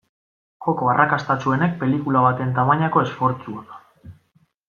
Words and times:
Joko 0.67 0.87
arrakastatsuenek 0.93 1.75
pelikula 1.83 2.25
baten 2.29 2.55
tamainako 2.57 3.05
esfortzua. 3.09 3.79